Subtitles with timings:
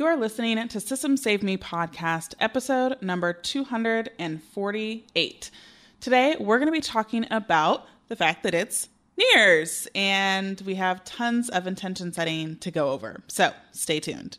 [0.00, 5.50] You're listening to Systems Saved Me podcast, episode number 248.
[6.00, 10.76] Today, we're going to be talking about the fact that it's New Year's and we
[10.76, 13.20] have tons of intention setting to go over.
[13.28, 14.38] So stay tuned.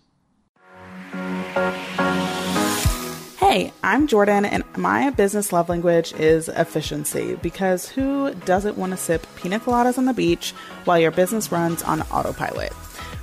[3.38, 8.98] Hey, I'm Jordan, and my business love language is efficiency because who doesn't want to
[8.98, 10.54] sip pina coladas on the beach
[10.86, 12.74] while your business runs on autopilot?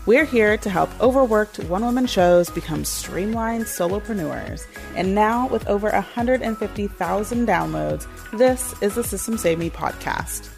[0.09, 4.67] We're here to help overworked one woman shows become streamlined solopreneurs.
[4.97, 10.49] And now, with over 150,000 downloads, this is the Systems Saved Me podcast.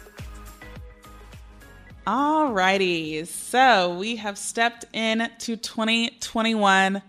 [2.07, 7.01] Alrighty, so we have stepped into 2021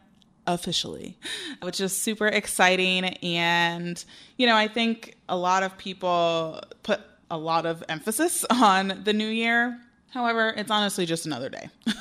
[0.48, 1.16] officially,
[1.60, 3.04] which is super exciting.
[3.04, 4.04] And,
[4.36, 9.12] you know, I think a lot of people put a lot of emphasis on the
[9.12, 9.78] new year.
[10.10, 11.68] However, it's honestly just another day.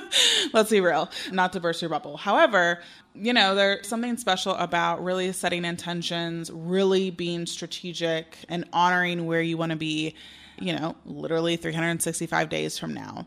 [0.52, 2.16] Let's be real, not to burst your bubble.
[2.16, 2.80] However,
[3.14, 9.42] you know, there's something special about really setting intentions, really being strategic, and honoring where
[9.42, 10.14] you want to be,
[10.58, 13.26] you know, literally 365 days from now.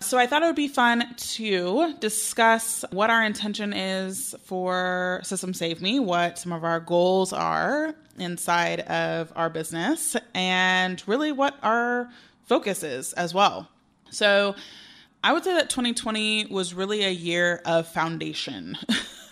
[0.00, 5.58] So I thought it would be fun to discuss what our intention is for Systems
[5.58, 11.56] Saved Me, what some of our goals are inside of our business, and really what
[11.64, 12.08] our
[12.46, 13.68] focus is as well.
[14.10, 14.54] So
[15.22, 18.78] I would say that 2020 was really a year of foundation,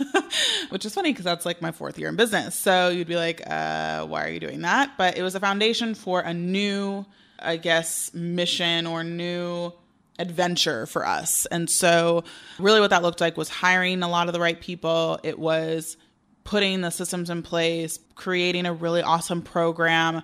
[0.69, 2.55] which is funny because that's like my fourth year in business.
[2.57, 4.93] So you'd be like, uh, why are you doing that?
[4.99, 7.07] But it was a foundation for a new,
[7.39, 9.73] I guess, mission or new
[10.19, 11.47] adventure for us.
[11.47, 12.25] And so,
[12.59, 15.21] really, what that looked like was hiring a lot of the right people.
[15.23, 15.97] It was
[16.43, 20.23] putting the systems in place, creating a really awesome program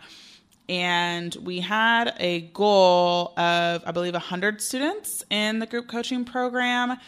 [0.69, 6.99] and we had a goal of, I believe, 100 students in the group coaching program.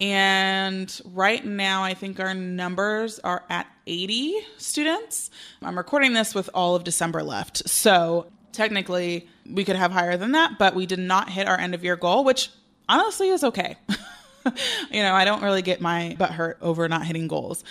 [0.00, 5.30] And right now, I think our numbers are at 80 students.
[5.62, 7.68] I'm recording this with all of December left.
[7.68, 11.74] So technically, we could have higher than that, but we did not hit our end
[11.74, 12.50] of year goal, which
[12.88, 13.76] honestly is okay.
[14.90, 17.64] you know, I don't really get my butt hurt over not hitting goals.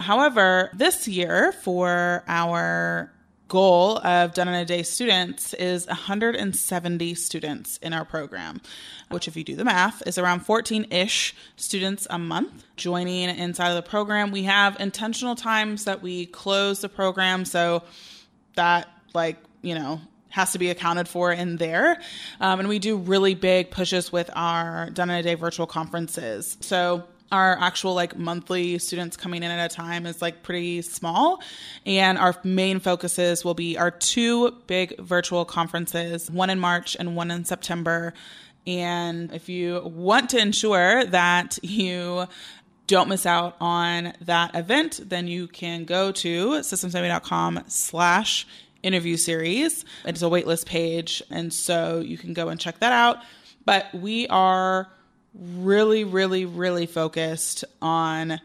[0.00, 3.12] However, this year for our
[3.48, 8.60] goal of done in a day students is 170 students in our program
[9.10, 13.76] which if you do the math is around 14-ish students a month joining inside of
[13.76, 14.30] the program.
[14.30, 17.82] We have intentional times that we close the program so
[18.54, 22.00] that like you know has to be accounted for in there.
[22.40, 26.58] Um, and we do really big pushes with our done in a day virtual conferences.
[26.60, 31.40] So our actual like monthly students coming in at a time is like pretty small.
[31.84, 37.16] And our main focuses will be our two big virtual conferences one in march and
[37.16, 38.14] one in september.
[38.66, 42.26] And if you want to ensure that you
[42.86, 48.46] don't miss out on that event then you can go to systemssavedme.com slash
[48.82, 49.84] interview series.
[50.04, 53.18] It's a waitlist page and so you can go and check that out.
[53.64, 54.88] But we are
[55.38, 58.40] really, really, really focused on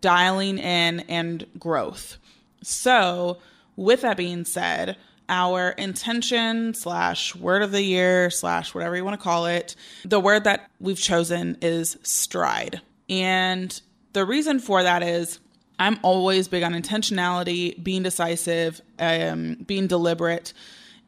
[0.00, 2.18] dialing in and growth.
[2.62, 3.38] So,
[3.76, 4.96] with that being said,
[5.28, 9.74] our intention slash word of the year slash whatever you want to call it,
[10.04, 12.80] the word that we've chosen is stride.
[13.08, 13.80] And
[14.12, 15.38] the reason for that is
[15.78, 20.52] I'm always big on intentionality, being decisive, um, being deliberate.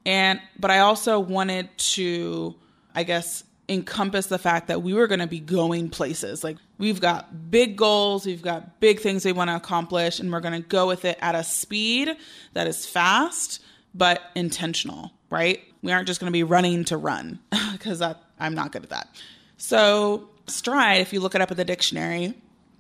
[0.05, 2.55] And, but I also wanted to,
[2.95, 6.43] I guess, encompass the fact that we were going to be going places.
[6.43, 10.41] Like we've got big goals, we've got big things we want to accomplish, and we're
[10.41, 12.17] going to go with it at a speed
[12.55, 13.61] that is fast
[13.95, 15.61] but intentional, right?
[15.83, 17.39] We aren't just going to be running to run
[17.73, 18.03] because
[18.39, 19.09] I'm not good at that.
[19.57, 22.35] So, stride, if you look it up in the dictionary,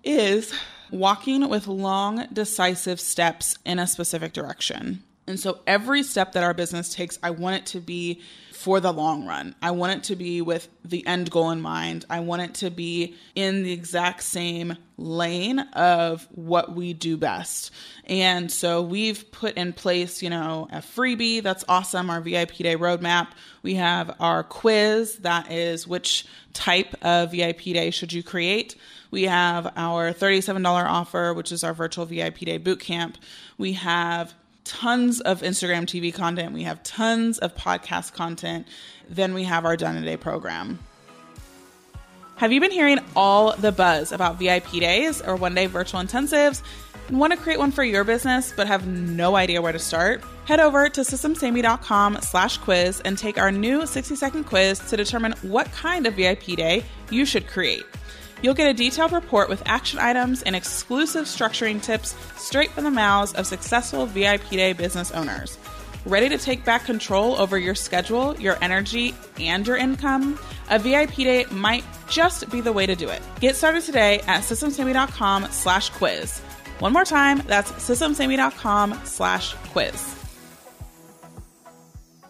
[0.04, 0.52] is
[0.90, 5.02] walking with long, decisive steps in a specific direction.
[5.28, 8.22] And so every step that our business takes, I want it to be
[8.52, 9.54] for the long run.
[9.62, 12.04] I want it to be with the end goal in mind.
[12.10, 17.70] I want it to be in the exact same lane of what we do best.
[18.06, 22.74] And so we've put in place, you know, a freebie that's awesome, our VIP day
[22.74, 23.28] roadmap.
[23.62, 28.74] We have our quiz that is which type of VIP day should you create.
[29.12, 33.16] We have our $37 offer, which is our virtual VIP day bootcamp.
[33.56, 34.34] We have
[34.68, 38.68] tons of Instagram TV content, we have tons of podcast content,
[39.08, 40.78] then we have our Done a Day program.
[42.36, 46.62] Have you been hearing all the buzz about VIP days or one day virtual intensives
[47.08, 50.22] and want to create one for your business but have no idea where to start?
[50.44, 55.32] Head over to systemssavedme.com slash quiz and take our new 60 second quiz to determine
[55.42, 57.84] what kind of VIP day you should create.
[58.42, 62.90] You'll get a detailed report with action items and exclusive structuring tips straight from the
[62.90, 65.58] mouths of successful VIP Day business owners.
[66.06, 70.38] Ready to take back control over your schedule, your energy, and your income?
[70.70, 73.20] A VIP day might just be the way to do it.
[73.40, 76.38] Get started today at systemssavedme.com slash quiz.
[76.78, 80.17] One more time, that's systemssavedme.com slash quiz.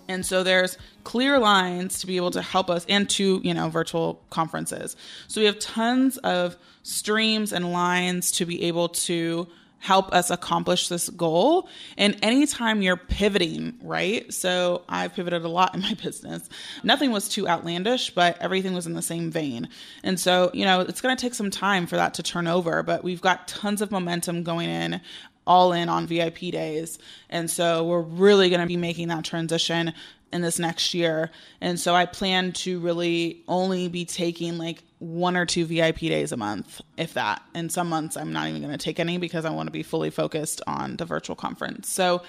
[0.09, 3.69] And so there's clear lines to be able to help us and to, you know,
[3.69, 4.97] virtual conferences.
[5.29, 9.47] So we have tons of streams and lines to be able to
[9.81, 11.69] help us accomplish this goal.
[11.97, 14.33] And anytime you're pivoting, right?
[14.33, 16.49] So I've pivoted a lot in my business.
[16.83, 19.69] Nothing was too outlandish, but everything was in the same vein.
[20.03, 22.83] And so, you know, it's going to take some time for that to turn over,
[22.83, 25.01] but we've got tons of momentum going in
[25.49, 26.99] all in on VIP days.
[27.29, 29.95] And so we're really going to be making that transition
[30.33, 31.31] in this next year.
[31.61, 36.33] And so I plan to really only be taking like one or two VIP days
[36.33, 37.43] a month, if that.
[37.55, 39.83] And some months I'm not even going to take any because I want to be
[39.83, 41.89] fully focused on the virtual conference.
[41.89, 42.23] So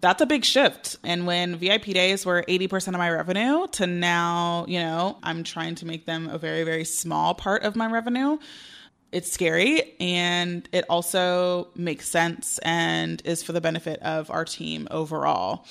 [0.00, 0.96] that's a big shift.
[1.04, 5.74] And when VIP days were 80% of my revenue to now, you know, I'm trying
[5.76, 8.38] to make them a very, very small part of my revenue.
[9.12, 14.86] It's scary and it also makes sense and is for the benefit of our team
[14.90, 15.66] overall.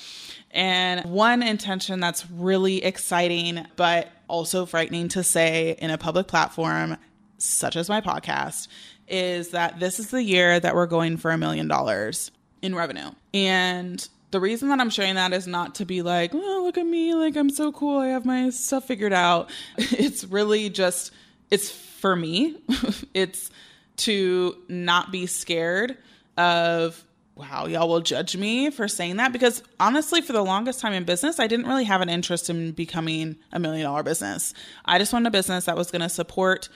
[0.50, 6.96] And one intention that's really exciting, but also frightening to say in a public platform,
[7.38, 8.68] such as my podcast,
[9.08, 12.30] is that this is the year that we're going for a million dollars
[12.62, 13.10] in revenue.
[13.32, 16.86] And the reason that I'm sharing that is not to be like, oh, look at
[16.86, 19.50] me, like I'm so cool, I have my stuff figured out.
[19.78, 21.12] It's really just,
[21.50, 22.56] it's for me.
[23.14, 23.50] it's
[23.98, 25.96] to not be scared
[26.36, 27.04] of
[27.36, 31.04] wow, y'all will judge me for saying that because honestly, for the longest time in
[31.04, 34.52] business, I didn't really have an interest in becoming a million dollar business.
[34.84, 36.68] I just wanted a business that was going to support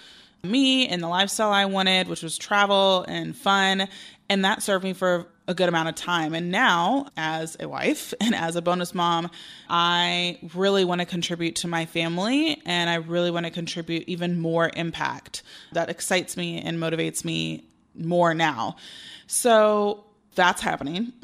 [0.43, 3.88] me and the lifestyle I wanted, which was travel and fun.
[4.31, 6.35] And that served me for a good amount of time.
[6.35, 9.31] And now, as a wife and as a bonus mom,
[9.69, 14.38] I really want to contribute to my family and I really want to contribute even
[14.38, 15.43] more impact.
[15.73, 17.64] That excites me and motivates me
[17.94, 18.76] more now.
[19.26, 20.05] So,
[20.35, 21.12] that's happening.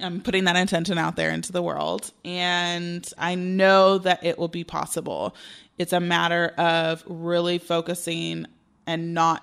[0.00, 2.12] I'm putting that intention out there into the world.
[2.24, 5.34] And I know that it will be possible.
[5.76, 8.46] It's a matter of really focusing
[8.86, 9.42] and not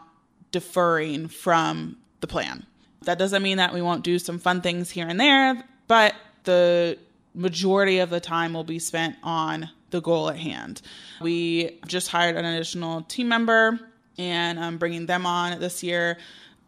[0.51, 2.65] deferring from the plan.
[3.05, 6.97] That doesn't mean that we won't do some fun things here and there, but the
[7.33, 10.81] majority of the time will be spent on the goal at hand.
[11.21, 13.79] We just hired an additional team member
[14.17, 16.17] and I'm bringing them on this year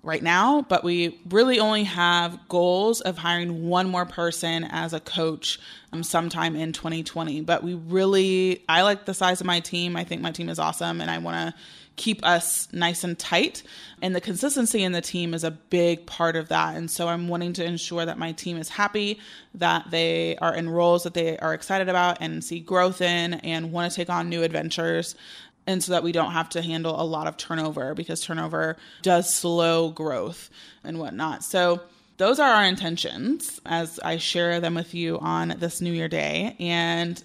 [0.07, 5.01] right now, but we really only have goals of hiring one more person as a
[5.01, 5.59] coach
[5.91, 7.41] um, sometime in 2020.
[7.41, 9.97] But we really, I like the size of my team.
[9.97, 11.61] I think my team is awesome, and I want to
[11.97, 13.63] keep us nice and tight.
[14.01, 16.77] And the consistency in the team is a big part of that.
[16.77, 19.19] And so I'm wanting to ensure that my team is happy,
[19.55, 23.71] that they are in roles that they are excited about and see growth in and
[23.71, 25.15] want to take on new adventures
[25.67, 29.31] and so that we don't have to handle a lot of turnover because turnover does
[29.31, 30.49] slow growth
[30.83, 31.43] and whatnot.
[31.43, 31.81] So
[32.15, 36.55] those are our intentions as I share them with you on this New Year Day.
[36.59, 37.21] And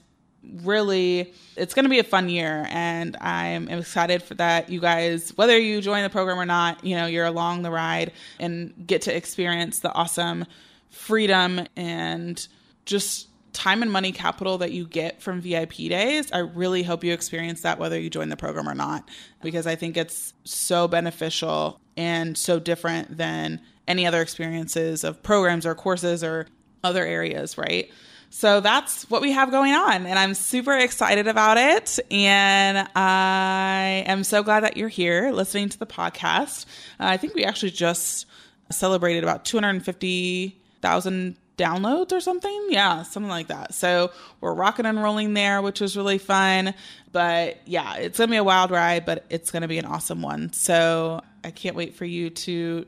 [0.63, 2.67] really, it's going to be a fun year.
[2.69, 4.69] And I'm excited for that.
[4.69, 8.13] You guys, whether you join the program or not, you know, you're along the ride
[8.39, 10.45] and get to experience the awesome
[10.91, 12.47] freedom and
[12.85, 17.13] just time and money capital that you get from VIP days, I really hope you
[17.13, 19.09] experience that whether you join the program or not,
[19.43, 25.67] because I think it's so beneficial and so different than any other experiences of programs
[25.67, 26.47] or courses or
[26.83, 27.91] other areas, right?
[28.31, 31.99] So that's what we have going on, and I'm super excited about it.
[32.11, 36.65] And I am so glad that you're here listening to the podcast.
[36.99, 38.25] Uh, I think we actually just
[38.71, 42.67] celebrated about 250,000 downloads or something.
[42.71, 43.75] Yeah, something like that.
[43.75, 46.75] So we're rocking and rolling there, which was really fun.
[47.13, 49.85] But yeah, it's going to be a wild ride, but it's going to be an
[49.85, 50.53] awesome one.
[50.53, 52.87] So I can't wait for you to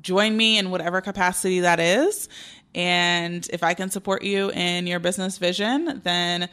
[0.00, 2.28] join me in whatever capacity that is.
[2.74, 6.48] And if I can support you in your business vision, then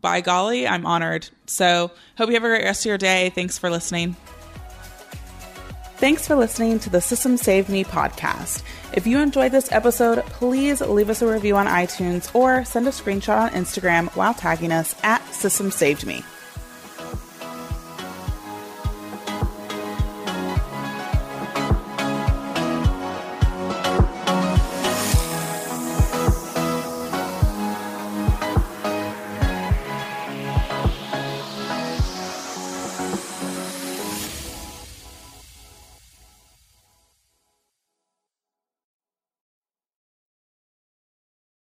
[0.00, 1.28] by golly, I'm honored.
[1.46, 3.30] So hope you have a great rest of your day.
[3.30, 4.16] Thanks for listening.
[5.98, 8.62] Thanks for listening to the Systems Saved Me podcast.
[8.92, 12.90] If you enjoyed this episode, please leave us a review on iTunes or send a
[12.90, 16.22] screenshot on Instagram while tagging us at Systems Saved Me.